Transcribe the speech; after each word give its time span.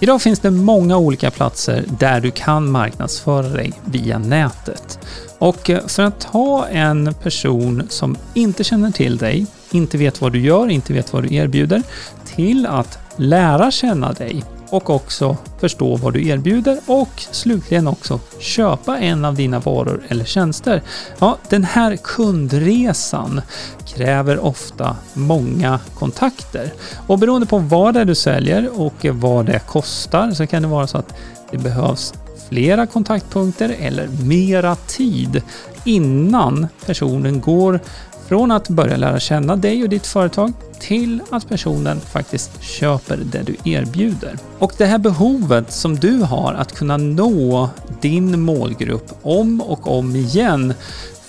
Idag 0.00 0.22
finns 0.22 0.38
det 0.38 0.50
många 0.50 0.96
olika 0.96 1.30
platser 1.30 1.84
där 1.98 2.20
du 2.20 2.30
kan 2.30 2.70
marknadsföra 2.70 3.48
dig 3.48 3.72
via 3.84 4.18
nätet. 4.18 4.98
Och 5.38 5.70
eh, 5.70 5.86
för 5.86 6.02
att 6.02 6.24
ha 6.24 6.66
en 6.66 7.14
person 7.14 7.82
som 7.88 8.16
inte 8.34 8.64
känner 8.64 8.90
till 8.90 9.16
dig, 9.16 9.46
inte 9.70 9.98
vet 9.98 10.20
vad 10.20 10.32
du 10.32 10.40
gör, 10.40 10.68
inte 10.68 10.92
vet 10.92 11.12
vad 11.12 11.22
du 11.22 11.34
erbjuder, 11.34 11.82
till 12.24 12.66
att 12.66 12.98
lära 13.16 13.70
känna 13.70 14.12
dig 14.12 14.44
och 14.70 14.90
också 14.90 15.36
förstå 15.60 15.96
vad 15.96 16.12
du 16.12 16.28
erbjuder 16.28 16.80
och 16.86 17.08
slutligen 17.16 17.88
också 17.88 18.20
köpa 18.38 18.98
en 18.98 19.24
av 19.24 19.34
dina 19.34 19.58
varor 19.58 20.02
eller 20.08 20.24
tjänster. 20.24 20.82
Ja, 21.18 21.38
den 21.48 21.64
här 21.64 21.96
kundresan 21.96 23.40
kräver 23.86 24.38
ofta 24.38 24.96
många 25.12 25.80
kontakter. 25.94 26.72
Och 27.06 27.18
beroende 27.18 27.46
på 27.46 27.58
vad 27.58 27.94
det 27.94 28.00
är 28.00 28.04
du 28.04 28.14
säljer 28.14 28.80
och 28.80 29.06
vad 29.12 29.46
det 29.46 29.58
kostar 29.58 30.30
så 30.30 30.46
kan 30.46 30.62
det 30.62 30.68
vara 30.68 30.86
så 30.86 30.98
att 30.98 31.14
det 31.50 31.58
behövs 31.58 32.14
flera 32.48 32.86
kontaktpunkter 32.86 33.76
eller 33.80 34.08
mera 34.08 34.76
tid 34.76 35.42
innan 35.84 36.66
personen 36.86 37.40
går 37.40 37.80
från 38.28 38.50
att 38.50 38.68
börja 38.68 38.96
lära 38.96 39.20
känna 39.20 39.56
dig 39.56 39.82
och 39.82 39.88
ditt 39.88 40.06
företag 40.06 40.52
till 40.80 41.20
att 41.30 41.48
personen 41.48 42.00
faktiskt 42.00 42.62
köper 42.62 43.16
det 43.16 43.42
du 43.42 43.70
erbjuder. 43.70 44.38
Och 44.58 44.72
det 44.78 44.86
här 44.86 44.98
behovet 44.98 45.72
som 45.72 45.96
du 45.96 46.18
har 46.18 46.54
att 46.54 46.72
kunna 46.72 46.96
nå 46.96 47.70
din 48.00 48.40
målgrupp 48.40 49.12
om 49.22 49.60
och 49.60 49.98
om 49.98 50.16
igen 50.16 50.74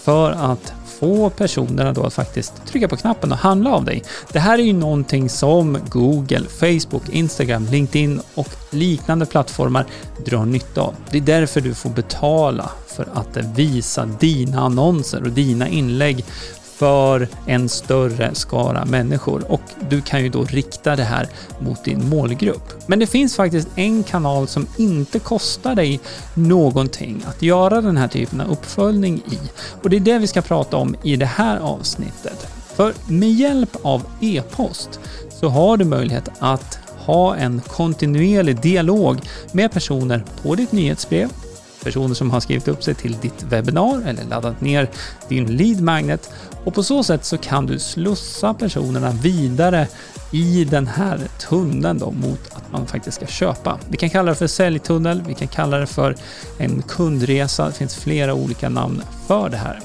för 0.03 0.31
att 0.31 0.73
få 0.99 1.29
personerna 1.29 1.93
då 1.93 2.03
att 2.03 2.13
faktiskt 2.13 2.65
trycka 2.65 2.87
på 2.87 2.97
knappen 2.97 3.31
och 3.31 3.37
handla 3.37 3.71
av 3.71 3.85
dig. 3.85 4.03
Det 4.31 4.39
här 4.39 4.59
är 4.59 4.63
ju 4.63 4.73
någonting 4.73 5.29
som 5.29 5.77
Google, 5.89 6.43
Facebook, 6.59 7.09
Instagram, 7.09 7.67
LinkedIn 7.71 8.21
och 8.35 8.49
liknande 8.69 9.25
plattformar 9.25 9.85
drar 10.25 10.45
nytta 10.45 10.81
av. 10.81 10.95
Det 11.11 11.17
är 11.17 11.21
därför 11.21 11.61
du 11.61 11.73
får 11.73 11.89
betala 11.89 12.69
för 12.87 13.07
att 13.13 13.37
visa 13.55 14.05
dina 14.05 14.61
annonser 14.61 15.23
och 15.23 15.31
dina 15.31 15.67
inlägg 15.67 16.25
för 16.77 17.27
en 17.45 17.69
större 17.69 18.35
skara 18.35 18.85
människor 18.85 19.51
och 19.51 19.61
du 19.89 20.01
kan 20.01 20.23
ju 20.23 20.29
då 20.29 20.43
rikta 20.43 20.95
det 20.95 21.03
här 21.03 21.27
mot 21.59 21.83
din 21.83 22.09
målgrupp. 22.09 22.73
Men 22.87 22.99
det 22.99 23.07
finns 23.07 23.35
faktiskt 23.35 23.67
en 23.75 24.03
kanal 24.03 24.47
som 24.47 24.67
inte 24.77 25.19
kostar 25.19 25.75
dig 25.75 25.99
någonting 26.33 27.23
att 27.27 27.41
göra 27.41 27.81
den 27.81 27.97
här 27.97 28.07
typen 28.07 28.41
av 28.41 28.51
uppföljning 28.51 29.17
i 29.17 29.39
och 29.83 29.89
det 29.89 29.95
är 29.95 29.99
det 29.99 30.19
vi 30.19 30.27
ska 30.27 30.41
prata 30.41 30.77
om 30.77 30.95
i 31.03 31.15
det 31.15 31.25
här 31.25 31.57
avsnittet. 31.57 32.47
För 32.75 32.93
med 33.07 33.31
hjälp 33.31 33.77
av 33.81 34.03
e-post 34.21 34.99
så 35.29 35.49
har 35.49 35.77
du 35.77 35.85
möjlighet 35.85 36.29
att 36.39 36.79
ha 36.97 37.35
en 37.35 37.61
kontinuerlig 37.67 38.61
dialog 38.61 39.17
med 39.51 39.71
personer 39.71 40.23
på 40.41 40.55
ditt 40.55 40.71
nyhetsbrev, 40.71 41.29
personer 41.87 42.15
som 42.15 42.31
har 42.31 42.39
skrivit 42.39 42.67
upp 42.67 42.83
sig 42.83 42.95
till 42.95 43.17
ditt 43.21 43.43
webbinar 43.43 44.01
eller 44.07 44.23
laddat 44.23 44.61
ner 44.61 44.89
din 45.29 45.57
lead 45.57 45.81
magnet 45.81 46.29
och 46.65 46.73
på 46.73 46.83
så 46.83 47.03
sätt 47.03 47.25
så 47.25 47.37
kan 47.37 47.65
du 47.65 47.79
slussa 47.79 48.53
personerna 48.53 49.11
vidare 49.11 49.87
i 50.31 50.65
den 50.65 50.87
här 50.87 51.19
tunneln 51.49 51.99
då 51.99 52.11
mot 52.11 52.53
att 52.53 52.71
man 52.71 52.87
faktiskt 52.87 53.17
ska 53.17 53.25
köpa. 53.25 53.79
Vi 53.89 53.97
kan 53.97 54.09
kalla 54.09 54.29
det 54.29 54.35
för 54.35 54.47
säljtunnel, 54.47 55.23
vi 55.27 55.33
kan 55.33 55.47
kalla 55.47 55.77
det 55.77 55.87
för 55.87 56.15
en 56.57 56.81
kundresa. 56.81 57.65
Det 57.67 57.73
finns 57.73 57.95
flera 57.95 58.33
olika 58.33 58.69
namn 58.69 59.01
för 59.27 59.49
det 59.49 59.57
här. 59.57 59.79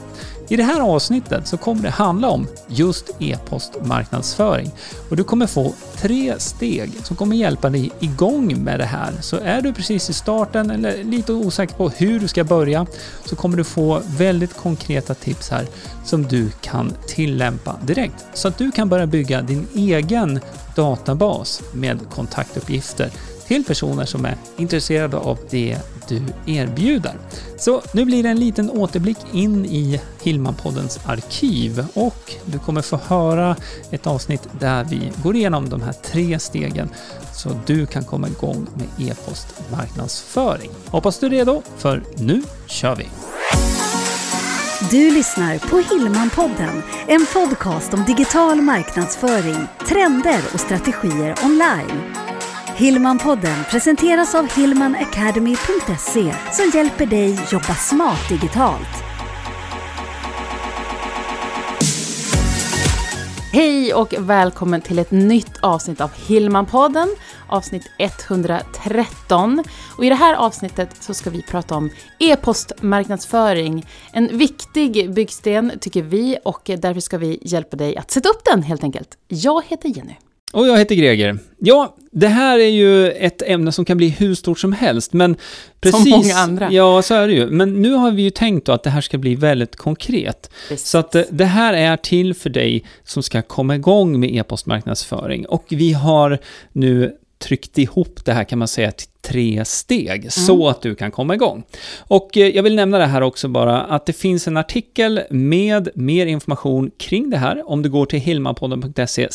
I 0.52 0.56
det 0.56 0.62
här 0.62 0.80
avsnittet 0.80 1.46
så 1.46 1.56
kommer 1.56 1.82
det 1.82 1.90
handla 1.90 2.28
om 2.28 2.46
just 2.68 3.10
e-postmarknadsföring. 3.18 4.70
Och 5.10 5.16
du 5.16 5.24
kommer 5.24 5.46
få 5.46 5.74
tre 5.96 6.34
steg 6.38 6.92
som 7.02 7.16
kommer 7.16 7.36
hjälpa 7.36 7.70
dig 7.70 7.90
igång 8.00 8.64
med 8.64 8.80
det 8.80 8.84
här. 8.84 9.12
Så 9.20 9.36
är 9.36 9.62
du 9.62 9.72
precis 9.72 10.10
i 10.10 10.12
starten 10.12 10.70
eller 10.70 11.04
lite 11.04 11.32
osäker 11.32 11.74
på 11.74 11.88
hur 11.88 12.20
du 12.20 12.28
ska 12.28 12.44
börja 12.44 12.86
så 13.24 13.36
kommer 13.36 13.56
du 13.56 13.64
få 13.64 14.02
väldigt 14.06 14.56
konkreta 14.56 15.14
tips 15.14 15.50
här 15.50 15.66
som 16.04 16.22
du 16.22 16.50
kan 16.60 16.92
tillämpa 17.06 17.76
direkt. 17.82 18.26
Så 18.34 18.48
att 18.48 18.58
du 18.58 18.70
kan 18.70 18.88
börja 18.88 19.06
bygga 19.06 19.42
din 19.42 19.66
egen 19.74 20.40
databas 20.76 21.62
med 21.72 21.98
kontaktuppgifter 22.10 23.10
till 23.52 23.64
personer 23.64 24.04
som 24.04 24.24
är 24.24 24.36
intresserade 24.56 25.16
av 25.16 25.38
det 25.50 25.78
du 26.08 26.22
erbjuder. 26.46 27.14
Så 27.58 27.82
nu 27.94 28.04
blir 28.04 28.22
det 28.22 28.28
en 28.28 28.40
liten 28.40 28.70
återblick 28.70 29.18
in 29.32 29.64
i 29.64 30.00
Hillmanpoddens 30.22 31.00
arkiv 31.06 31.86
och 31.94 32.34
du 32.44 32.58
kommer 32.58 32.82
få 32.82 32.96
höra 32.96 33.56
ett 33.90 34.06
avsnitt 34.06 34.48
där 34.60 34.84
vi 34.84 35.12
går 35.22 35.36
igenom 35.36 35.68
de 35.68 35.82
här 35.82 35.92
tre 35.92 36.38
stegen 36.38 36.88
så 37.34 37.60
du 37.66 37.86
kan 37.86 38.04
komma 38.04 38.28
igång 38.28 38.66
med 38.74 39.08
e-postmarknadsföring. 39.08 40.70
Hoppas 40.86 41.18
du 41.18 41.26
är 41.26 41.30
redo, 41.30 41.62
för 41.76 42.02
nu 42.16 42.42
kör 42.66 42.96
vi! 42.96 43.06
Du 44.90 45.10
lyssnar 45.10 45.58
på 45.58 45.78
Hillmanpodden, 45.94 46.82
en 47.06 47.26
podcast 47.32 47.94
om 47.94 48.04
digital 48.04 48.62
marknadsföring, 48.62 49.66
trender 49.88 50.40
och 50.54 50.60
strategier 50.60 51.34
online. 51.44 52.31
Hillmanpodden 52.76 53.64
presenteras 53.70 54.34
av 54.34 54.48
hillmanacademy.se 54.56 56.34
som 56.52 56.70
hjälper 56.74 57.06
dig 57.06 57.38
jobba 57.52 57.74
smart 57.74 58.28
digitalt. 58.28 58.88
Hej 63.52 63.94
och 63.94 64.14
välkommen 64.18 64.80
till 64.80 64.98
ett 64.98 65.10
nytt 65.10 65.58
avsnitt 65.60 66.00
av 66.00 66.10
Hillmanpodden, 66.26 67.08
avsnitt 67.48 67.90
113. 67.98 69.64
Och 69.96 70.04
I 70.04 70.08
det 70.08 70.14
här 70.14 70.34
avsnittet 70.34 71.02
så 71.02 71.14
ska 71.14 71.30
vi 71.30 71.42
prata 71.42 71.74
om 71.74 71.90
e-postmarknadsföring. 72.18 73.86
En 74.12 74.38
viktig 74.38 75.14
byggsten 75.14 75.72
tycker 75.80 76.02
vi 76.02 76.38
och 76.44 76.70
därför 76.78 77.00
ska 77.00 77.18
vi 77.18 77.38
hjälpa 77.42 77.76
dig 77.76 77.96
att 77.96 78.10
sätta 78.10 78.28
upp 78.28 78.44
den 78.44 78.62
helt 78.62 78.84
enkelt. 78.84 79.18
Jag 79.28 79.62
heter 79.66 79.88
Jenny. 79.88 80.16
Och 80.52 80.68
jag 80.68 80.78
heter 80.78 80.94
Greger. 80.94 81.38
Ja, 81.58 81.96
det 82.10 82.28
här 82.28 82.58
är 82.58 82.68
ju 82.68 83.10
ett 83.10 83.42
ämne 83.42 83.72
som 83.72 83.84
kan 83.84 83.96
bli 83.96 84.08
hur 84.08 84.34
stort 84.34 84.58
som 84.58 84.72
helst, 84.72 85.12
men 85.12 85.36
precis... 85.80 86.02
Som 86.02 86.10
många 86.10 86.34
andra. 86.34 86.72
Ja, 86.72 87.02
så 87.02 87.14
är 87.14 87.28
det 87.28 87.34
ju. 87.34 87.50
Men 87.50 87.82
nu 87.82 87.92
har 87.92 88.10
vi 88.10 88.22
ju 88.22 88.30
tänkt 88.30 88.66
då 88.66 88.72
att 88.72 88.82
det 88.82 88.90
här 88.90 89.00
ska 89.00 89.18
bli 89.18 89.34
väldigt 89.34 89.76
konkret. 89.76 90.50
Precis. 90.68 90.88
Så 90.88 90.98
att 90.98 91.14
eh, 91.14 91.22
det 91.30 91.44
här 91.44 91.74
är 91.74 91.96
till 91.96 92.34
för 92.34 92.50
dig 92.50 92.84
som 93.04 93.22
ska 93.22 93.42
komma 93.42 93.74
igång 93.74 94.20
med 94.20 94.34
e-postmarknadsföring. 94.34 95.46
Och 95.46 95.64
vi 95.68 95.92
har 95.92 96.38
nu 96.72 97.12
tryckt 97.42 97.78
ihop 97.78 98.24
det 98.24 98.32
här 98.32 98.44
kan 98.44 98.58
man 98.58 98.68
säga 98.68 98.92
till 98.92 99.08
tre 99.20 99.64
steg 99.64 100.32
så 100.32 100.68
att 100.68 100.82
du 100.82 100.94
kan 100.94 101.10
komma 101.10 101.34
igång. 101.34 101.62
Och 101.98 102.36
eh, 102.36 102.48
jag 102.48 102.62
vill 102.62 102.74
nämna 102.74 102.98
det 102.98 103.06
här 103.06 103.20
också 103.20 103.48
bara 103.48 103.80
att 103.80 104.06
det 104.06 104.12
finns 104.12 104.48
en 104.48 104.56
artikel 104.56 105.20
med 105.30 105.88
mer 105.94 106.26
information 106.26 106.90
kring 106.98 107.30
det 107.30 107.36
här 107.36 107.70
om 107.70 107.82
du 107.82 107.90
går 107.90 108.06
till 108.06 108.20
hilmapodden.se 108.20 109.28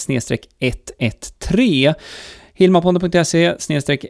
113 0.59 1.93
hilmapodden.se 2.53 3.55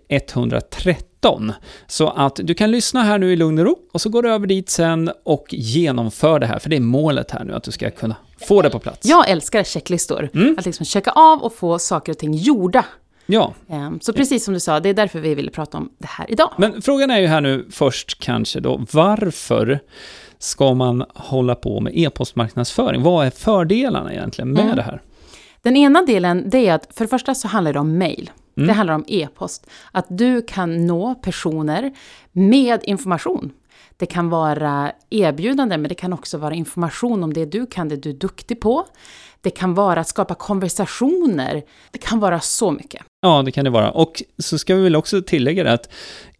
113 0.09 1.53
så 1.87 2.09
att 2.09 2.35
du 2.43 2.53
kan 2.53 2.71
lyssna 2.71 3.03
här 3.03 3.17
nu 3.17 3.33
i 3.33 3.35
lugn 3.35 3.59
och 3.59 3.65
ro 3.65 3.77
och 3.93 4.01
så 4.01 4.09
går 4.09 4.23
du 4.23 4.31
över 4.31 4.47
dit 4.47 4.69
sen 4.69 5.11
och 5.23 5.45
genomför 5.49 6.39
det 6.39 6.45
här 6.45 6.59
för 6.59 6.69
det 6.69 6.75
är 6.75 6.79
målet 6.81 7.31
här 7.31 7.43
nu 7.43 7.53
att 7.53 7.63
du 7.63 7.71
ska 7.71 7.91
kunna 7.91 8.15
få 8.47 8.61
det 8.61 8.69
på 8.69 8.79
plats. 8.79 9.07
Jag 9.07 9.29
älskar 9.29 9.63
checklistor. 9.63 10.29
Att 10.57 10.65
liksom 10.65 10.85
checka 10.85 11.11
av 11.11 11.43
och 11.43 11.53
få 11.53 11.79
saker 11.79 12.11
och 12.11 12.17
ting 12.17 12.33
gjorda. 12.33 12.85
Ja. 13.27 13.53
Ehm, 13.69 13.99
Så 13.99 14.13
precis 14.13 14.45
som 14.45 14.53
du 14.53 14.59
sa, 14.59 14.79
det 14.79 14.89
är 14.89 14.93
därför 14.93 15.19
vi 15.19 15.35
ville 15.35 15.51
prata 15.51 15.77
om 15.77 15.89
det 15.97 16.07
här 16.07 16.31
idag. 16.31 16.53
Men 16.57 16.81
frågan 16.81 17.11
är 17.11 17.19
ju 17.19 17.27
här 17.27 17.41
nu 17.41 17.67
först 17.71 18.19
kanske 18.19 18.59
då, 18.59 18.85
varför 18.91 19.79
ska 20.39 20.73
man 20.73 21.05
hålla 21.15 21.55
på 21.55 21.79
med 21.81 21.93
e-postmarknadsföring? 21.97 23.03
Vad 23.03 23.25
är 23.25 23.29
fördelarna 23.29 24.13
egentligen 24.13 24.51
med 24.51 24.63
Mm. 24.63 24.75
det 24.75 24.81
här? 24.81 25.01
Den 25.61 25.75
ena 25.77 26.01
delen, 26.01 26.49
det 26.49 26.67
är 26.67 26.73
att 26.73 26.87
för 26.95 27.05
det 27.05 27.09
första 27.09 27.35
så 27.35 27.47
handlar 27.47 27.73
det 27.73 27.79
om 27.79 27.97
mail. 27.97 28.31
Det 28.55 28.73
handlar 28.73 28.93
om 28.93 29.03
e-post. 29.07 29.69
Att 29.91 30.05
du 30.09 30.41
kan 30.41 30.85
nå 30.87 31.15
personer 31.15 31.91
med 32.31 32.79
information. 32.83 33.51
Det 33.97 34.05
kan 34.05 34.29
vara 34.29 34.91
erbjudande, 35.09 35.77
men 35.77 35.89
det 35.89 35.95
kan 35.95 36.13
också 36.13 36.37
vara 36.37 36.53
information 36.53 37.23
om 37.23 37.33
det 37.33 37.45
du 37.45 37.65
kan, 37.65 37.89
det 37.89 37.95
du 37.95 38.09
är 38.09 38.13
duktig 38.13 38.59
på. 38.61 38.85
Det 39.41 39.49
kan 39.49 39.73
vara 39.73 39.99
att 39.99 40.07
skapa 40.07 40.35
konversationer. 40.35 41.63
Det 41.91 41.97
kan 41.97 42.19
vara 42.19 42.39
så 42.39 42.71
mycket. 42.71 43.01
Ja, 43.21 43.41
det 43.45 43.51
kan 43.51 43.65
det 43.65 43.69
vara. 43.69 43.91
Och 43.91 44.23
så 44.37 44.57
ska 44.57 44.75
vi 44.75 44.83
väl 44.83 44.95
också 44.95 45.21
tillägga 45.21 45.63
det 45.63 45.71
att 45.71 45.89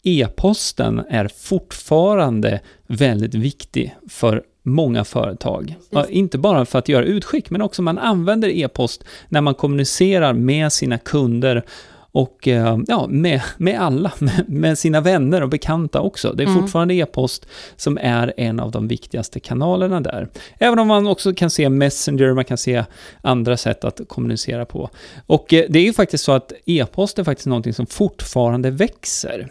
e-posten 0.03 1.03
är 1.09 1.27
fortfarande 1.27 2.59
väldigt 2.87 3.35
viktig 3.35 3.95
för 4.09 4.43
många 4.63 5.03
företag. 5.03 5.75
Ja, 5.89 6.05
inte 6.09 6.37
bara 6.37 6.65
för 6.65 6.79
att 6.79 6.89
göra 6.89 7.05
utskick, 7.05 7.49
men 7.49 7.61
också 7.61 7.81
man 7.81 7.97
använder 7.97 8.49
e-post 8.49 9.03
när 9.29 9.41
man 9.41 9.55
kommunicerar 9.55 10.33
med 10.33 10.73
sina 10.73 10.97
kunder 10.97 11.63
och 12.11 12.47
eh, 12.47 12.77
ja, 12.87 13.07
med, 13.09 13.41
med 13.57 13.81
alla, 13.81 14.11
med, 14.47 14.77
sina 14.77 15.01
vänner 15.01 15.41
och 15.43 15.49
bekanta 15.49 16.01
också. 16.01 16.33
Det 16.33 16.43
är 16.43 16.47
mm. 16.47 16.61
fortfarande 16.61 16.93
e-post 16.93 17.47
som 17.75 17.97
är 18.01 18.33
en 18.37 18.59
av 18.59 18.71
de 18.71 18.87
viktigaste 18.87 19.39
kanalerna 19.39 20.01
där. 20.01 20.27
Även 20.59 20.79
om 20.79 20.87
man 20.87 21.07
också 21.07 21.33
kan 21.33 21.49
se 21.49 21.69
Messenger, 21.69 22.33
man 22.33 22.45
kan 22.45 22.57
se 22.57 22.83
andra 23.21 23.57
sätt 23.57 23.83
att 23.83 24.01
kommunicera 24.07 24.65
på. 24.65 24.89
Och 25.27 25.53
eh, 25.53 25.65
det 25.69 25.79
är 25.79 25.83
ju 25.83 25.93
faktiskt 25.93 26.23
så 26.23 26.31
att 26.31 26.51
e-post 26.65 27.19
är 27.19 27.23
faktiskt 27.23 27.47
någonting 27.47 27.73
som 27.73 27.85
fortfarande 27.85 28.71
växer. 28.71 29.49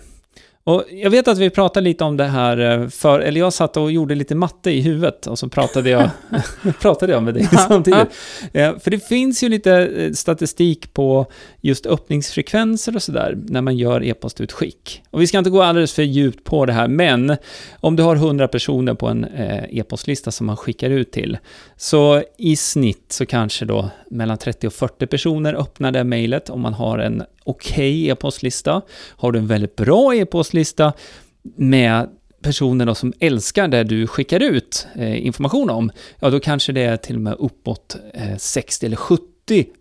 Och 0.66 0.84
jag 0.90 1.10
vet 1.10 1.28
att 1.28 1.38
vi 1.38 1.50
pratade 1.50 1.84
lite 1.84 2.04
om 2.04 2.16
det 2.16 2.24
här 2.24 2.58
eh, 2.58 2.88
för, 2.88 3.20
eller 3.20 3.40
jag 3.40 3.52
satt 3.52 3.76
och 3.76 3.92
gjorde 3.92 4.14
lite 4.14 4.34
matte 4.34 4.70
i 4.70 4.80
huvudet 4.80 5.26
och 5.26 5.38
så 5.38 5.48
pratade 5.48 5.90
jag, 5.90 6.10
pratade 6.80 7.12
jag 7.12 7.22
med 7.22 7.34
dig 7.34 7.48
samtidigt. 7.68 8.08
Ja. 8.52 8.78
För 8.80 8.90
det 8.90 9.08
finns 9.08 9.42
ju 9.42 9.48
lite 9.48 9.72
eh, 9.72 10.12
statistik 10.12 10.94
på 10.94 11.26
just 11.60 11.86
öppningsfrekvenser 11.86 12.96
och 12.96 13.02
sådär 13.02 13.38
när 13.48 13.60
man 13.62 13.76
gör 13.76 14.04
e-postutskick. 14.04 15.02
Och 15.10 15.20
vi 15.20 15.26
ska 15.26 15.38
inte 15.38 15.50
gå 15.50 15.62
alldeles 15.62 15.92
för 15.92 16.02
djupt 16.02 16.44
på 16.44 16.66
det 16.66 16.72
här, 16.72 16.88
men 16.88 17.36
om 17.80 17.96
du 17.96 18.02
har 18.02 18.16
100 18.16 18.48
personer 18.48 18.94
på 18.94 19.08
en 19.08 19.24
eh, 19.24 19.78
e-postlista 19.78 20.30
som 20.30 20.46
man 20.46 20.56
skickar 20.56 20.90
ut 20.90 21.12
till, 21.12 21.38
så 21.76 22.22
i 22.38 22.56
snitt 22.56 23.06
så 23.08 23.26
kanske 23.26 23.64
då 23.64 23.90
mellan 24.10 24.38
30 24.38 24.66
och 24.66 24.72
40 24.72 25.06
personer 25.06 25.54
öppnar 25.54 25.92
det 25.92 26.04
mejlet 26.04 26.50
om 26.50 26.60
man 26.60 26.74
har 26.74 26.98
en 26.98 27.22
okej 27.46 27.72
okay 27.72 28.08
e-postlista. 28.08 28.82
Har 29.16 29.32
du 29.32 29.38
en 29.38 29.46
väldigt 29.46 29.76
bra 29.76 30.14
e-postlista 30.14 30.55
med 31.56 32.08
personer 32.42 32.94
som 32.94 33.12
älskar 33.20 33.68
det 33.68 33.84
du 33.84 34.06
skickar 34.06 34.40
ut 34.40 34.86
eh, 34.94 35.26
information 35.26 35.70
om, 35.70 35.90
ja 36.20 36.30
då 36.30 36.40
kanske 36.40 36.72
det 36.72 36.82
är 36.82 36.96
till 36.96 37.14
och 37.14 37.22
med 37.22 37.36
uppåt 37.38 37.96
eh, 38.14 38.36
60 38.36 38.86
eller 38.86 38.96
70 38.96 39.26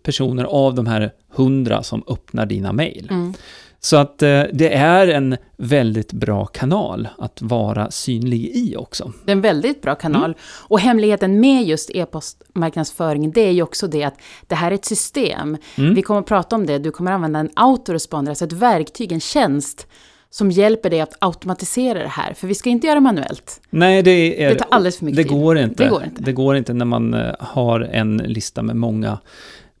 personer 0.02 0.44
av 0.44 0.74
de 0.74 0.86
här 0.86 1.12
100 1.36 1.82
som 1.82 2.04
öppnar 2.08 2.46
dina 2.46 2.72
mejl. 2.72 3.08
Mm. 3.10 3.34
Så 3.80 3.96
att 3.96 4.22
eh, 4.22 4.42
det 4.52 4.74
är 4.74 5.08
en 5.08 5.36
väldigt 5.56 6.12
bra 6.12 6.46
kanal 6.46 7.08
att 7.18 7.42
vara 7.42 7.90
synlig 7.90 8.50
i 8.56 8.76
också. 8.76 9.12
Det 9.24 9.30
är 9.30 9.36
en 9.36 9.40
väldigt 9.40 9.82
bra 9.82 9.94
kanal. 9.94 10.24
Mm. 10.24 10.36
Och 10.42 10.80
hemligheten 10.80 11.40
med 11.40 11.64
just 11.64 11.90
e-postmarknadsföring, 11.94 13.30
det 13.30 13.40
är 13.40 13.50
ju 13.50 13.62
också 13.62 13.86
det 13.86 14.04
att 14.04 14.20
det 14.46 14.54
här 14.54 14.70
är 14.70 14.74
ett 14.74 14.84
system. 14.84 15.56
Mm. 15.76 15.94
Vi 15.94 16.02
kommer 16.02 16.20
att 16.20 16.26
prata 16.26 16.56
om 16.56 16.66
det, 16.66 16.78
du 16.78 16.90
kommer 16.90 17.10
att 17.10 17.14
använda 17.14 17.38
en 17.38 17.50
autoresponder, 17.54 18.30
alltså 18.30 18.44
ett 18.44 18.52
verktyg, 18.52 19.12
en 19.12 19.20
tjänst 19.20 19.86
som 20.30 20.50
hjälper 20.50 20.90
dig 20.90 21.00
att 21.00 21.16
automatisera 21.18 21.98
det 21.98 22.08
här. 22.08 22.34
För 22.34 22.46
vi 22.46 22.54
ska 22.54 22.70
inte 22.70 22.86
göra 22.86 23.00
manuellt. 23.00 23.60
Nej, 23.70 24.02
det, 24.02 24.44
är, 24.44 24.48
det 24.48 24.54
tar 24.54 24.68
alldeles 24.70 24.98
för 24.98 25.04
mycket 25.04 25.28
det 25.28 25.34
går 25.34 25.58
Inte. 25.58 25.84
Det 25.84 25.90
går 25.90 26.04
inte. 26.04 26.22
Det 26.22 26.32
går 26.32 26.56
inte 26.56 26.72
när 26.72 26.84
man 26.84 27.14
eh, 27.14 27.34
har 27.38 27.80
en 27.80 28.16
lista 28.16 28.62
med 28.62 28.76
många 28.76 29.18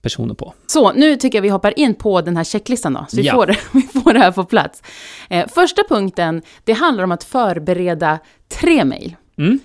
personer 0.02 0.34
på. 0.34 0.54
Så, 0.66 0.92
nu 0.92 1.16
tycker 1.16 1.38
jag 1.38 1.42
vi 1.42 1.48
hoppar 1.48 1.78
in 1.78 1.94
på 1.94 2.20
den 2.20 2.36
här 2.36 2.44
checklistan 2.44 2.92
då, 2.92 3.06
så 3.08 3.16
vi, 3.16 3.22
ja. 3.22 3.34
får, 3.34 3.46
vi 3.72 4.00
får 4.00 4.12
det 4.12 4.18
här 4.18 4.32
på 4.32 4.44
plats. 4.44 4.82
Eh, 5.30 5.46
första 5.48 5.82
punkten, 5.88 6.42
det 6.64 6.72
handlar 6.72 7.04
om 7.04 7.12
att 7.12 7.24
förbereda 7.24 8.18
tre 8.48 8.84
mejl. 8.84 9.16
Mm. 9.38 9.58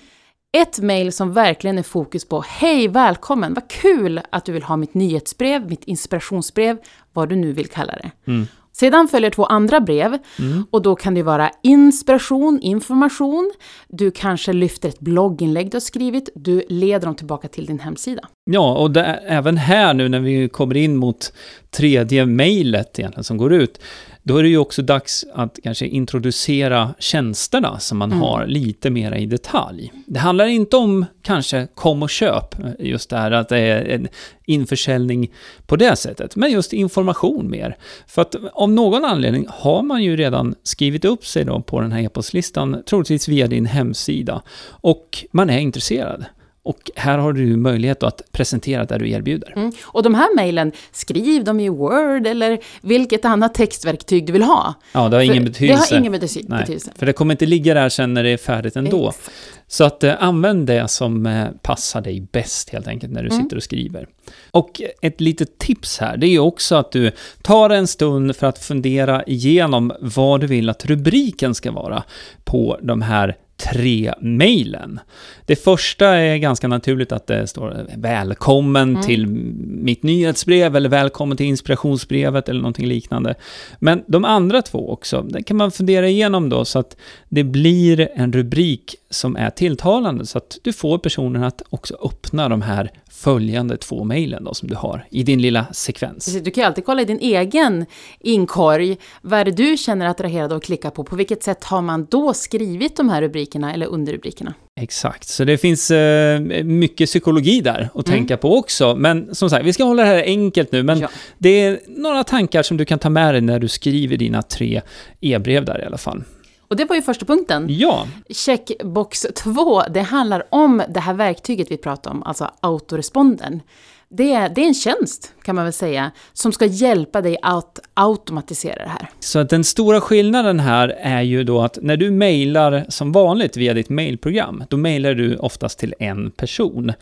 Ett 0.56 0.78
mejl 0.78 1.12
som 1.12 1.32
verkligen 1.32 1.78
är 1.78 1.82
fokus 1.82 2.28
på 2.28 2.44
Hej, 2.48 2.88
välkommen, 2.88 3.54
vad 3.54 3.70
kul 3.70 4.20
att 4.30 4.44
du 4.44 4.52
vill 4.52 4.62
ha 4.62 4.76
mitt 4.76 4.94
nyhetsbrev, 4.94 5.68
mitt 5.68 5.84
inspirationsbrev, 5.84 6.78
vad 7.12 7.28
du 7.28 7.36
nu 7.36 7.52
vill 7.52 7.68
kalla 7.68 7.92
det. 7.92 8.10
Mm. 8.26 8.46
Sedan 8.72 9.08
följer 9.08 9.30
två 9.30 9.44
andra 9.44 9.80
brev 9.80 10.18
mm. 10.38 10.66
och 10.70 10.82
då 10.82 10.96
kan 10.96 11.14
det 11.14 11.22
vara 11.22 11.50
inspiration, 11.62 12.60
information, 12.62 13.52
du 13.88 14.10
kanske 14.10 14.52
lyfter 14.52 14.88
ett 14.88 15.00
blogginlägg 15.00 15.70
du 15.70 15.74
har 15.74 15.80
skrivit, 15.80 16.28
du 16.34 16.62
leder 16.68 17.06
dem 17.06 17.14
tillbaka 17.14 17.48
till 17.48 17.66
din 17.66 17.78
hemsida. 17.78 18.28
Ja, 18.44 18.74
och 18.74 18.90
det, 18.90 19.04
även 19.26 19.56
här 19.56 19.94
nu 19.94 20.08
när 20.08 20.20
vi 20.20 20.48
kommer 20.48 20.76
in 20.76 20.96
mot 20.96 21.32
tredje 21.70 22.26
mejlet 22.26 22.98
egentligen 22.98 23.24
som 23.24 23.36
går 23.36 23.52
ut, 23.52 23.80
då 24.22 24.36
är 24.36 24.42
det 24.42 24.48
ju 24.48 24.58
också 24.58 24.82
dags 24.82 25.24
att 25.34 25.58
kanske 25.62 25.86
introducera 25.86 26.94
tjänsterna 26.98 27.78
som 27.78 27.98
man 27.98 28.12
mm. 28.12 28.22
har 28.22 28.46
lite 28.46 28.90
mera 28.90 29.18
i 29.18 29.26
detalj. 29.26 29.92
Det 30.06 30.18
handlar 30.18 30.46
inte 30.46 30.76
om 30.76 31.06
kanske 31.22 31.68
kom 31.74 32.02
och 32.02 32.10
köp, 32.10 32.54
just 32.78 33.10
det 33.10 33.16
här 33.16 33.30
att 33.30 33.48
det 33.48 33.58
är 33.58 33.84
en 33.84 34.08
införsäljning 34.46 35.32
på 35.66 35.76
det 35.76 35.96
sättet, 35.96 36.36
men 36.36 36.52
just 36.52 36.72
information 36.72 37.50
mer. 37.50 37.76
För 38.06 38.22
att 38.22 38.34
av 38.52 38.72
någon 38.72 39.04
anledning 39.04 39.46
har 39.48 39.82
man 39.82 40.02
ju 40.02 40.16
redan 40.16 40.54
skrivit 40.62 41.04
upp 41.04 41.26
sig 41.26 41.44
då 41.44 41.60
på 41.60 41.80
den 41.80 41.92
här 41.92 42.02
e-postlistan, 42.02 42.82
troligtvis 42.86 43.28
via 43.28 43.46
din 43.46 43.66
hemsida, 43.66 44.42
och 44.64 45.26
man 45.30 45.50
är 45.50 45.58
intresserad. 45.58 46.24
Och 46.64 46.90
här 46.96 47.18
har 47.18 47.32
du 47.32 47.56
möjlighet 47.56 48.02
att 48.02 48.22
presentera 48.32 48.84
det 48.84 48.98
du 48.98 49.10
erbjuder. 49.10 49.52
Mm. 49.56 49.72
Och 49.84 50.02
de 50.02 50.14
här 50.14 50.36
mejlen, 50.36 50.72
skriv 50.92 51.44
dem 51.44 51.60
i 51.60 51.68
Word 51.68 52.26
eller 52.26 52.58
vilket 52.80 53.24
annat 53.24 53.54
textverktyg 53.54 54.26
du 54.26 54.32
vill 54.32 54.42
ha. 54.42 54.74
Ja, 54.92 55.08
det 55.08 55.16
har 55.16 55.22
ingen 55.22 55.44
betydelse. 55.44 55.86
Det 55.90 55.94
har 55.94 56.00
ingen 56.00 56.12
betydelse. 56.12 56.46
Nej, 56.48 56.98
för 56.98 57.06
det 57.06 57.12
kommer 57.12 57.34
inte 57.34 57.46
ligga 57.46 57.74
där 57.74 57.88
sen 57.88 58.14
när 58.14 58.22
det 58.22 58.30
är 58.30 58.36
färdigt 58.36 58.76
ändå. 58.76 59.08
Exakt. 59.08 59.30
Så 59.66 59.84
att 59.84 60.04
eh, 60.04 60.14
använd 60.18 60.66
det 60.66 60.88
som 60.88 61.26
eh, 61.26 61.48
passar 61.62 62.00
dig 62.00 62.20
bäst 62.32 62.70
helt 62.70 62.88
enkelt 62.88 63.12
när 63.12 63.22
du 63.22 63.28
mm. 63.28 63.42
sitter 63.42 63.56
och 63.56 63.62
skriver. 63.62 64.06
Och 64.50 64.82
ett 65.02 65.20
litet 65.20 65.58
tips 65.58 65.98
här, 65.98 66.16
det 66.16 66.26
är 66.26 66.30
ju 66.30 66.38
också 66.38 66.74
att 66.74 66.92
du 66.92 67.10
tar 67.42 67.70
en 67.70 67.86
stund 67.86 68.36
för 68.36 68.46
att 68.46 68.58
fundera 68.58 69.22
igenom 69.22 69.92
vad 70.00 70.40
du 70.40 70.46
vill 70.46 70.68
att 70.68 70.86
rubriken 70.86 71.54
ska 71.54 71.72
vara 71.72 72.02
på 72.44 72.78
de 72.82 73.02
här 73.02 73.36
tre 73.70 74.14
mejlen. 74.20 75.00
Det 75.46 75.56
första 75.56 76.06
är 76.06 76.36
ganska 76.36 76.68
naturligt 76.68 77.12
att 77.12 77.26
det 77.26 77.46
står 77.46 77.86
välkommen 77.96 78.90
mm. 78.90 79.02
till 79.02 79.26
mitt 79.66 80.02
nyhetsbrev 80.02 80.76
eller 80.76 80.88
välkommen 80.88 81.36
till 81.36 81.46
inspirationsbrevet 81.46 82.48
eller 82.48 82.60
någonting 82.60 82.86
liknande. 82.86 83.34
Men 83.78 84.02
de 84.06 84.24
andra 84.24 84.62
två 84.62 84.92
också, 84.92 85.22
det 85.22 85.42
kan 85.42 85.56
man 85.56 85.70
fundera 85.70 86.08
igenom 86.08 86.48
då 86.48 86.64
så 86.64 86.78
att 86.78 86.96
det 87.28 87.44
blir 87.44 88.08
en 88.14 88.32
rubrik 88.32 88.94
som 89.10 89.36
är 89.36 89.50
tilltalande 89.50 90.26
så 90.26 90.38
att 90.38 90.58
du 90.62 90.72
får 90.72 90.98
personen 90.98 91.44
att 91.44 91.62
också 91.70 91.96
öppna 92.04 92.48
de 92.48 92.62
här 92.62 92.90
följande 93.12 93.76
två 93.76 94.04
mejlen 94.04 94.48
som 94.52 94.68
du 94.68 94.74
har 94.74 95.06
i 95.10 95.22
din 95.22 95.42
lilla 95.42 95.66
sekvens. 95.72 96.36
Du 96.42 96.50
kan 96.50 96.62
ju 96.62 96.66
alltid 96.66 96.84
kolla 96.84 97.02
i 97.02 97.04
din 97.04 97.18
egen 97.20 97.86
inkorg. 98.20 98.96
Vad 99.22 99.40
är 99.40 99.44
det 99.44 99.50
du 99.50 99.76
känner 99.76 100.06
attraherad 100.06 100.52
av 100.52 100.56
att 100.56 100.64
klicka 100.64 100.90
på? 100.90 101.04
På 101.04 101.16
vilket 101.16 101.42
sätt 101.42 101.64
har 101.64 101.82
man 101.82 102.06
då 102.10 102.34
skrivit 102.34 102.96
de 102.96 103.08
här 103.08 103.22
rubrikerna 103.22 103.74
eller 103.74 103.86
underrubrikerna? 103.86 104.54
Exakt, 104.80 105.28
så 105.28 105.44
det 105.44 105.58
finns 105.58 105.90
eh, 105.90 106.40
mycket 106.64 107.08
psykologi 107.08 107.60
där 107.60 107.88
att 107.94 108.08
mm. 108.08 108.18
tänka 108.18 108.36
på 108.36 108.58
också. 108.58 108.94
Men 108.94 109.34
som 109.34 109.50
sagt, 109.50 109.64
vi 109.64 109.72
ska 109.72 109.84
hålla 109.84 110.02
det 110.02 110.08
här 110.08 110.22
enkelt 110.22 110.72
nu, 110.72 110.82
men 110.82 110.98
ja. 110.98 111.08
det 111.38 111.60
är 111.60 111.80
några 111.86 112.24
tankar 112.24 112.62
som 112.62 112.76
du 112.76 112.84
kan 112.84 112.98
ta 112.98 113.10
med 113.10 113.34
dig 113.34 113.40
när 113.40 113.58
du 113.58 113.68
skriver 113.68 114.16
dina 114.16 114.42
tre 114.42 114.82
e-brev 115.20 115.64
där 115.64 115.80
i 115.82 115.84
alla 115.84 115.98
fall. 115.98 116.24
Och 116.72 116.76
det 116.76 116.84
var 116.84 116.96
ju 116.96 117.02
första 117.02 117.26
punkten. 117.26 117.66
Ja. 117.68 118.06
Checkbox 118.30 119.26
2, 119.34 119.82
det 119.82 120.00
handlar 120.00 120.42
om 120.50 120.82
det 120.88 121.00
här 121.00 121.14
verktyget 121.14 121.70
vi 121.70 121.76
pratade 121.76 122.14
om, 122.14 122.22
alltså 122.22 122.50
autoresponden. 122.60 123.60
Det 124.08 124.32
är, 124.32 124.48
det 124.48 124.60
är 124.60 124.66
en 124.66 124.74
tjänst, 124.74 125.34
kan 125.42 125.54
man 125.56 125.64
väl 125.64 125.72
säga, 125.72 126.10
som 126.32 126.52
ska 126.52 126.66
hjälpa 126.66 127.20
dig 127.20 127.36
att 127.42 127.80
automatisera 127.94 128.84
det 128.84 128.90
här. 128.90 129.08
Så 129.20 129.38
att 129.38 129.50
den 129.50 129.64
stora 129.64 130.00
skillnaden 130.00 130.60
här 130.60 130.88
är 130.88 131.22
ju 131.22 131.44
då 131.44 131.60
att 131.60 131.78
när 131.82 131.96
du 131.96 132.10
mejlar 132.10 132.84
som 132.88 133.12
vanligt 133.12 133.56
via 133.56 133.74
ditt 133.74 133.88
mejlprogram, 133.88 134.64
då 134.68 134.76
mejlar 134.76 135.14
du 135.14 135.36
oftast 135.36 135.78
till 135.78 135.94
en 135.98 136.30
person. 136.30 136.92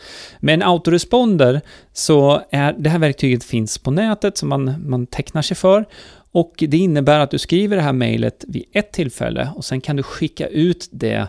Med 0.40 0.54
en 0.54 0.62
autoresponder 0.62 1.60
så 1.92 2.42
är 2.50 2.72
det 2.72 2.90
här 2.90 2.98
verktyget 2.98 3.44
finns 3.44 3.78
på 3.78 3.90
nätet 3.90 4.38
som 4.38 4.48
man, 4.48 4.74
man 4.88 5.06
tecknar 5.06 5.42
sig 5.42 5.56
för 5.56 5.84
och 6.32 6.54
det 6.68 6.76
innebär 6.76 7.20
att 7.20 7.30
du 7.30 7.38
skriver 7.38 7.76
det 7.76 7.82
här 7.82 7.92
mejlet 7.92 8.44
vid 8.48 8.64
ett 8.72 8.92
tillfälle 8.92 9.50
och 9.56 9.64
sen 9.64 9.80
kan 9.80 9.96
du 9.96 10.02
skicka 10.02 10.46
ut 10.46 10.88
det 10.90 11.28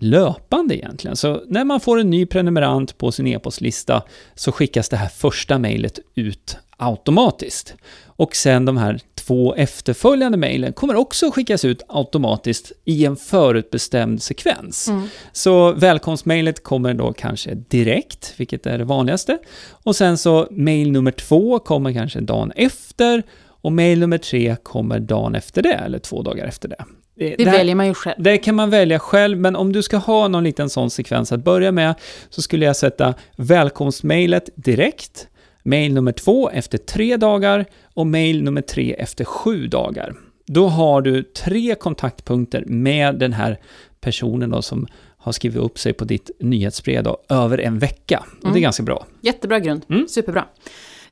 löpande 0.00 0.76
egentligen. 0.76 1.16
Så 1.16 1.42
när 1.46 1.64
man 1.64 1.80
får 1.80 2.00
en 2.00 2.10
ny 2.10 2.26
prenumerant 2.26 2.98
på 2.98 3.12
sin 3.12 3.26
e-postlista 3.26 4.02
så 4.34 4.52
skickas 4.52 4.88
det 4.88 4.96
här 4.96 5.08
första 5.08 5.58
mejlet 5.58 5.98
ut 6.14 6.56
automatiskt. 6.76 7.74
Och 8.06 8.36
sen 8.36 8.64
de 8.64 8.76
här 8.76 9.00
två 9.14 9.54
efterföljande 9.54 10.38
mejlen 10.38 10.72
kommer 10.72 10.94
också 10.94 11.30
skickas 11.30 11.64
ut 11.64 11.82
automatiskt 11.88 12.72
i 12.84 13.04
en 13.04 13.16
förutbestämd 13.16 14.22
sekvens. 14.22 14.88
Mm. 14.88 15.08
Så 15.32 15.72
välkomstmejlet 15.72 16.62
kommer 16.62 16.94
då 16.94 17.12
kanske 17.12 17.54
direkt, 17.54 18.34
vilket 18.36 18.66
är 18.66 18.78
det 18.78 18.84
vanligaste. 18.84 19.38
Och 19.70 19.96
sen 19.96 20.18
så 20.18 20.48
mejl 20.50 20.92
nummer 20.92 21.12
två 21.12 21.58
kommer 21.58 21.92
kanske 21.92 22.20
dagen 22.20 22.52
efter 22.56 23.22
och 23.60 23.72
mail 23.72 24.00
nummer 24.00 24.18
tre 24.18 24.56
kommer 24.62 25.00
dagen 25.00 25.34
efter 25.34 25.62
det, 25.62 25.74
eller 25.74 25.98
två 25.98 26.22
dagar 26.22 26.46
efter 26.46 26.68
det. 26.68 26.84
Det, 27.14 27.36
det 27.36 27.44
väljer 27.44 27.74
man 27.74 27.86
ju 27.86 27.94
själv. 27.94 28.22
Det 28.22 28.38
kan 28.38 28.54
man 28.54 28.70
välja 28.70 28.98
själv, 28.98 29.38
men 29.38 29.56
om 29.56 29.72
du 29.72 29.82
ska 29.82 29.96
ha 29.96 30.28
någon 30.28 30.44
liten 30.44 30.70
sån 30.70 30.90
sekvens 30.90 31.32
att 31.32 31.44
börja 31.44 31.72
med, 31.72 31.94
så 32.30 32.42
skulle 32.42 32.66
jag 32.66 32.76
sätta 32.76 33.14
välkomstmailet 33.36 34.50
direkt, 34.54 35.28
mail 35.62 35.94
nummer 35.94 36.12
två 36.12 36.50
efter 36.50 36.78
tre 36.78 37.16
dagar 37.16 37.64
och 37.94 38.06
mail 38.06 38.42
nummer 38.42 38.62
tre 38.62 38.94
efter 38.94 39.24
sju 39.24 39.66
dagar. 39.66 40.14
Då 40.46 40.68
har 40.68 41.02
du 41.02 41.22
tre 41.22 41.74
kontaktpunkter 41.74 42.64
med 42.66 43.18
den 43.18 43.32
här 43.32 43.58
personen 44.00 44.50
då 44.50 44.62
som 44.62 44.86
har 45.16 45.32
skrivit 45.32 45.58
upp 45.58 45.78
sig 45.78 45.92
på 45.92 46.04
ditt 46.04 46.30
nyhetsbrev 46.40 47.02
då, 47.02 47.18
över 47.28 47.58
en 47.58 47.78
vecka. 47.78 48.18
Och 48.18 48.26
mm. 48.26 48.40
det 48.42 48.46
är 48.46 48.50
mm. 48.50 48.62
ganska 48.62 48.82
bra. 48.82 49.06
Jättebra 49.20 49.58
grund, 49.58 49.84
mm. 49.88 50.08
superbra. 50.08 50.44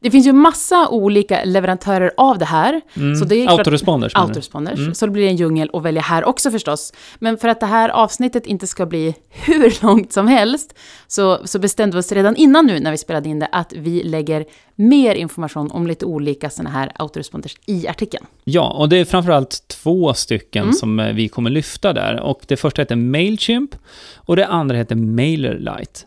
Det 0.00 0.10
finns 0.10 0.26
ju 0.26 0.32
massa 0.32 0.88
olika 0.88 1.44
leverantörer 1.44 2.10
av 2.16 2.38
det 2.38 2.44
här. 2.44 2.80
Mm. 2.96 3.16
Så 3.16 3.24
det 3.24 3.34
är 3.36 3.46
klart- 3.46 3.58
Autoresponders. 3.58 4.12
Autoresponders. 4.14 4.78
Mm. 4.78 4.94
Så 4.94 5.06
det 5.06 5.12
blir 5.12 5.28
en 5.28 5.36
djungel 5.36 5.70
att 5.72 5.82
välja 5.82 6.02
här 6.02 6.24
också 6.24 6.50
förstås. 6.50 6.92
Men 7.18 7.38
för 7.38 7.48
att 7.48 7.60
det 7.60 7.66
här 7.66 7.88
avsnittet 7.88 8.46
inte 8.46 8.66
ska 8.66 8.86
bli 8.86 9.14
hur 9.30 9.82
långt 9.86 10.12
som 10.12 10.28
helst 10.28 10.74
så, 11.06 11.38
så 11.46 11.58
bestämde 11.58 11.96
vi 11.96 12.00
oss 12.00 12.12
redan 12.12 12.36
innan 12.36 12.66
nu 12.66 12.80
när 12.80 12.90
vi 12.90 12.98
spelade 12.98 13.28
in 13.28 13.38
det 13.38 13.48
att 13.52 13.72
vi 13.76 14.02
lägger 14.02 14.44
mer 14.74 15.14
information 15.14 15.70
om 15.70 15.86
lite 15.86 16.04
olika 16.06 16.50
sådana 16.50 16.70
här 16.70 16.92
autoresponders 16.94 17.56
i 17.66 17.88
artikeln. 17.88 18.26
Ja, 18.44 18.70
och 18.70 18.88
det 18.88 18.96
är 18.96 19.04
framförallt 19.04 19.68
två 19.68 20.14
stycken 20.14 20.62
Mm. 20.62 20.74
som 20.74 21.00
eh, 21.00 21.12
vi 21.12 21.28
kommer 21.28 21.50
lyfta 21.50 21.92
där. 21.92 22.20
Och 22.20 22.40
det 22.46 22.56
första 22.56 22.82
heter 22.82 22.96
Mailchimp 22.96 23.70
och 24.16 24.36
det 24.36 24.46
andra 24.46 24.76
heter 24.76 24.94
MailerLite. 24.96 26.00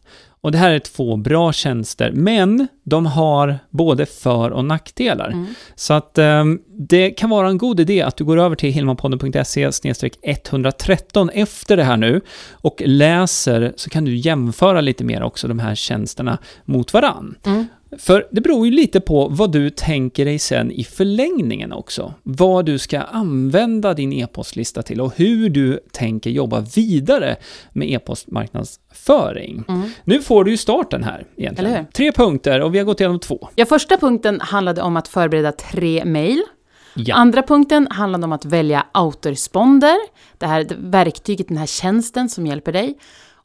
Och 0.44 0.52
det 0.52 0.58
här 0.58 0.72
är 0.72 0.80
två 0.80 1.18
bra 1.18 1.54
tjänster, 1.54 2.12
men 2.12 2.68
de 2.84 3.06
har 3.06 3.60
både 3.70 4.06
för 4.06 4.52
och 4.52 4.66
nackdelar. 4.66 5.28
Mm. 5.28 5.48
Så 5.76 5.94
att 5.94 6.18
eh, 6.18 6.46
det 6.68 7.12
kan 7.12 7.30
vara 7.30 7.48
en 7.50 7.58
god 7.58 7.80
idé 7.80 8.02
att 8.02 8.18
du 8.18 8.24
går 8.24 8.40
över 8.40 8.56
till 8.56 8.72
hilmanpodden.se 8.72 9.72
113 10.24 11.30
efter 11.30 11.78
det 11.78 11.84
här 11.84 11.98
nu 11.98 12.22
och 12.52 12.82
läser 12.86 13.74
så 13.76 13.90
kan 13.90 14.06
du 14.06 14.16
jämföra 14.16 14.82
lite 14.82 15.04
mer 15.04 15.24
också 15.24 15.48
de 15.48 15.60
här 15.60 15.76
tjänsterna 15.76 16.38
mot 16.66 16.94
varann. 16.94 17.36
Mm. 17.46 17.68
För 17.98 18.28
det 18.32 18.42
beror 18.42 18.66
ju 18.66 18.72
lite 18.72 19.02
på 19.02 19.28
vad 19.28 19.52
du 19.52 19.70
tänker 19.70 20.26
dig 20.26 20.40
sen 20.40 20.72
i 20.72 20.84
förlängningen 20.84 21.72
också. 21.72 22.14
Vad 22.24 22.66
du 22.66 22.78
ska 22.78 23.00
använda 23.00 23.94
din 23.94 24.14
e-postlista 24.14 24.82
till 24.82 25.02
och 25.02 25.14
hur 25.16 25.50
du 25.50 25.80
tänker 25.92 26.30
jobba 26.30 26.60
vidare 26.76 27.36
med 27.72 27.92
e-postmarknadsföring. 27.92 29.64
Mm. 29.68 29.90
Nu 30.04 30.22
får 30.22 30.44
du 30.44 30.52
ju 30.52 30.58
starten 30.58 31.04
här 31.04 31.26
egentligen. 31.38 31.86
Tre 31.94 32.12
punkter 32.12 32.62
och 32.62 32.74
vi 32.74 32.78
har 32.78 32.86
gått 32.86 33.00
igenom 33.00 33.20
två. 33.20 33.50
Ja, 33.56 33.66
första 33.66 33.98
punkten 33.98 34.42
handlade 34.42 34.82
om 34.82 34.98
att 34.98 35.08
förbereda 35.08 35.52
tre 35.52 36.06
mejl. 36.06 36.42
Ja. 36.96 37.16
Andra 37.16 37.44
punkten 37.44 37.88
handlade 37.92 38.24
om 38.24 38.32
att 38.32 38.46
välja 38.46 38.86
autoresponder, 38.92 39.98
det 40.38 40.46
här 40.46 40.68
verktyget, 40.78 41.48
den 41.48 41.58
här 41.58 41.66
tjänsten 41.66 42.30
som 42.30 42.48
hjälper 42.48 42.72
dig. 42.72 42.98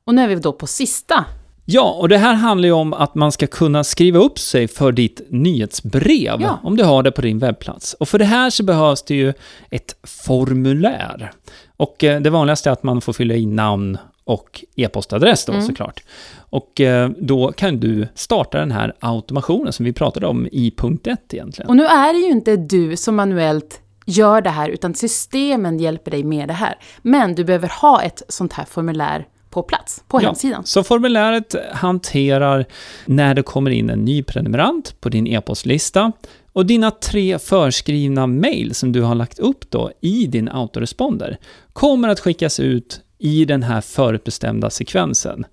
Och 0.04 0.14
nu 0.14 0.22
är 0.22 0.28
vi 0.28 0.34
då 0.34 0.52
på 0.52 0.66
sista. 0.66 1.24
Ja, 1.68 1.96
och 2.00 2.08
det 2.08 2.18
här 2.18 2.34
handlar 2.34 2.66
ju 2.66 2.72
om 2.72 2.92
att 2.92 3.14
man 3.14 3.32
ska 3.32 3.46
kunna 3.46 3.84
skriva 3.84 4.18
upp 4.18 4.38
sig 4.38 4.68
för 4.68 4.92
ditt 4.92 5.20
nyhetsbrev, 5.30 6.40
Ja. 6.40 6.60
om 6.62 6.76
du 6.76 6.84
har 6.84 7.02
det 7.02 7.12
på 7.12 7.22
din 7.22 7.38
webbplats. 7.38 7.94
Och 7.94 8.08
för 8.08 8.18
det 8.18 8.24
här 8.24 8.50
så 8.50 8.62
behövs 8.64 9.02
det 9.02 9.14
ju 9.14 9.32
ett 9.70 9.96
formulär. 10.02 11.30
Och 11.76 12.04
eh, 12.04 12.20
det 12.20 12.30
vanligaste 12.30 12.68
är 12.70 12.72
att 12.72 12.82
man 12.82 13.00
får 13.00 13.12
fylla 13.12 13.34
i 13.34 13.46
namn 13.46 13.98
och 14.24 14.64
e-postadress 14.76 15.44
då 15.44 15.52
Mm. 15.52 15.64
såklart. 15.66 16.02
Och 16.50 16.80
eh, 16.80 17.10
då 17.18 17.52
kan 17.52 17.80
du 17.80 18.08
starta 18.14 18.58
den 18.58 18.70
här 18.72 18.92
automationen 19.00 19.72
som 19.72 19.84
vi 19.84 19.92
pratade 19.92 20.26
om 20.26 20.48
i 20.52 20.70
punkt 20.76 21.06
1 21.06 21.34
egentligen. 21.34 21.68
Och 21.68 21.76
nu 21.76 21.84
är 21.84 22.12
det 22.12 22.18
ju 22.18 22.30
inte 22.30 22.56
du 22.56 22.96
som 22.96 23.16
manuellt 23.16 23.80
gör 24.06 24.40
det 24.40 24.50
här, 24.50 24.68
utan 24.68 24.94
systemen 24.94 25.78
hjälper 25.78 26.10
dig 26.10 26.24
med 26.24 26.48
det 26.48 26.54
här. 26.54 26.74
Men 27.02 27.34
du 27.34 27.44
behöver 27.44 27.72
ha 27.80 28.02
ett 28.02 28.22
sånt 28.28 28.52
här 28.52 28.64
formulär 28.64 29.26
på 29.56 29.62
plats, 29.62 30.04
på 30.08 30.22
Ja, 30.22 30.26
hemsidan. 30.26 30.66
Så 30.66 30.82
formuläret 30.82 31.54
hanterar 31.72 32.66
när 33.06 33.34
det 33.34 33.42
kommer 33.42 33.70
in 33.70 33.90
en 33.90 34.04
ny 34.04 34.22
prenumerant 34.22 35.00
på 35.00 35.08
din 35.08 35.26
e-postlista 35.26 36.12
och 36.52 36.66
dina 36.66 36.90
tre 36.90 37.38
förskrivna 37.38 38.26
mejl 38.26 38.74
som 38.74 38.92
du 38.92 39.02
har 39.02 39.14
lagt 39.14 39.38
upp 39.38 39.70
då 39.70 39.90
i 40.00 40.26
din 40.26 40.48
autoresponder 40.48 41.38
kommer 41.72 42.08
att 42.08 42.20
skickas 42.20 42.60
ut 42.60 43.00
i 43.18 43.44
den 43.44 43.62
här 43.62 43.80
förutbestämda 43.80 44.70
sekvensen. 44.70 45.46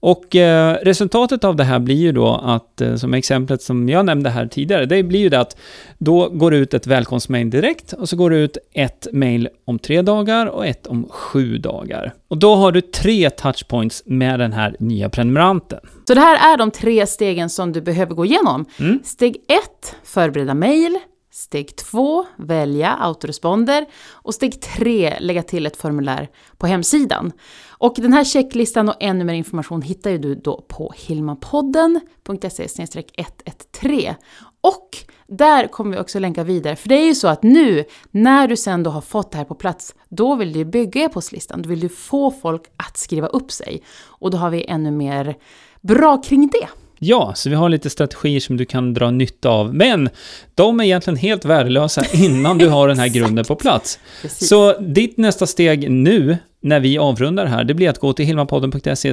Och 0.00 0.36
eh, 0.36 0.76
resultatet 0.82 1.44
av 1.44 1.56
det 1.56 1.64
här 1.64 1.78
blir 1.78 1.96
ju 1.96 2.12
då 2.12 2.40
att, 2.44 2.80
eh, 2.80 2.96
som 2.96 3.14
exemplet 3.14 3.62
som 3.62 3.88
jag 3.88 4.06
nämnde 4.06 4.30
här 4.30 4.46
tidigare, 4.46 4.86
det 4.86 5.02
blir 5.02 5.20
ju 5.20 5.28
det 5.28 5.40
att 5.40 5.56
då 5.98 6.28
går 6.28 6.50
det 6.50 6.56
ut 6.56 6.74
ett 6.74 6.86
välkomstmail 6.86 7.50
direkt 7.50 7.92
och 7.92 8.08
så 8.08 8.16
går 8.16 8.30
det 8.30 8.36
ut 8.36 8.58
ett 8.72 9.06
mail 9.12 9.48
om 9.64 9.78
tre 9.78 10.02
dagar 10.02 10.46
och 10.46 10.66
ett 10.66 10.86
om 10.86 11.08
sju 11.10 11.58
dagar. 11.58 12.12
Och 12.28 12.38
då 12.38 12.54
har 12.54 12.72
du 12.72 12.80
tre 12.80 13.30
touchpoints 13.30 14.02
med 14.06 14.40
den 14.40 14.52
här 14.52 14.76
nya 14.78 15.08
prenumeranten. 15.08 15.80
Så 16.08 16.14
det 16.14 16.20
här 16.20 16.54
är 16.54 16.58
de 16.58 16.70
tre 16.70 17.06
stegen 17.06 17.50
som 17.50 17.72
du 17.72 17.80
behöver 17.80 18.14
gå 18.14 18.24
igenom. 18.24 18.64
Mm. 18.78 18.98
Steg 19.04 19.36
1, 19.36 19.96
förbereda 20.04 20.54
mejl. 20.54 20.98
Steg 21.32 21.76
2, 21.76 22.26
välja 22.36 22.90
autoresponder. 22.90 23.86
Och 24.10 24.34
steg 24.34 24.60
3, 24.60 25.18
lägga 25.20 25.42
till 25.42 25.66
ett 25.66 25.76
formulär 25.76 26.28
på 26.58 26.66
hemsidan. 26.66 27.32
Och 27.68 27.94
den 27.96 28.12
här 28.12 28.24
checklistan 28.24 28.88
och 28.88 28.96
ännu 29.00 29.24
mer 29.24 29.34
information 29.34 29.82
hittar 29.82 30.10
ju 30.10 30.18
du 30.18 30.34
då 30.34 30.64
på 30.68 30.94
hilmapodden.se 30.96 32.68
113. 32.78 34.14
Och 34.60 34.96
där 35.26 35.66
kommer 35.66 35.96
vi 35.96 36.02
också 36.02 36.18
länka 36.18 36.44
vidare, 36.44 36.76
för 36.76 36.88
det 36.88 36.94
är 36.94 37.06
ju 37.06 37.14
så 37.14 37.28
att 37.28 37.42
nu 37.42 37.84
när 38.10 38.48
du 38.48 38.56
sen 38.56 38.82
då 38.82 38.90
har 38.90 39.00
fått 39.00 39.32
det 39.32 39.38
här 39.38 39.44
på 39.44 39.54
plats, 39.54 39.94
då 40.08 40.34
vill 40.34 40.52
du 40.52 40.64
bygga 40.64 41.04
e-postlistan, 41.04 41.62
då 41.62 41.68
vill 41.68 41.80
du 41.80 41.88
få 41.88 42.30
folk 42.30 42.62
att 42.76 42.96
skriva 42.96 43.26
upp 43.26 43.52
sig. 43.52 43.82
Och 44.06 44.30
då 44.30 44.38
har 44.38 44.50
vi 44.50 44.64
ännu 44.64 44.90
mer 44.90 45.36
bra 45.80 46.22
kring 46.22 46.48
det. 46.48 46.68
Ja, 47.02 47.32
så 47.34 47.50
vi 47.50 47.56
har 47.56 47.68
lite 47.68 47.90
strategier 47.90 48.40
som 48.40 48.56
du 48.56 48.64
kan 48.64 48.94
dra 48.94 49.10
nytta 49.10 49.48
av, 49.48 49.74
men 49.74 50.08
de 50.54 50.80
är 50.80 50.84
egentligen 50.84 51.16
helt 51.16 51.44
värdelösa 51.44 52.04
innan 52.12 52.58
du 52.58 52.68
har 52.68 52.88
den 52.88 52.98
här 52.98 53.08
grunden 53.08 53.44
på 53.44 53.54
plats. 53.54 53.98
Precis. 54.22 54.48
Så 54.48 54.80
ditt 54.80 55.16
nästa 55.16 55.46
steg 55.46 55.90
nu, 55.90 56.38
när 56.62 56.80
vi 56.80 56.98
avrundar 56.98 57.46
här, 57.46 57.64
det 57.64 57.74
blir 57.74 57.90
att 57.90 57.98
gå 57.98 58.12
till 58.12 58.26
hilmapodden.se 58.26 59.12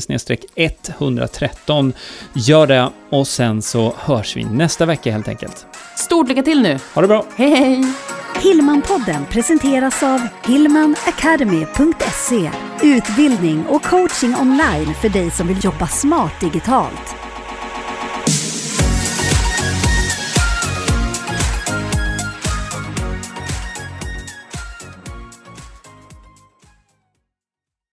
113, 1.00 1.94
gör 2.34 2.67
det 2.67 2.89
och 3.10 3.27
sen 3.27 3.62
så 3.62 3.94
hörs 3.98 4.38
vi 4.38 4.44
nästa 4.44 4.86
vecka 4.86 5.12
helt 5.12 5.27
enkelt. 5.27 5.65
Stort 5.98 6.27
lycka 6.27 6.44
till 6.44 6.62
nu! 6.62 6.79
Ha 6.94 7.01
det 7.01 7.08
bra! 7.08 7.25
Hej 7.36 7.56
hej! 7.56 7.84
Hillmanpodden 8.44 9.25
presenteras 9.25 10.03
av 10.03 10.20
hillmanacademy.se 10.48 12.51
Utbildning 12.84 13.65
och 13.65 13.84
coaching 13.84 14.36
online 14.36 14.94
för 15.01 15.10
dig 15.10 15.32
som 15.32 15.48
vill 15.48 15.58
jobba 15.63 15.88
smart 15.88 16.34
digitalt. 16.41 17.26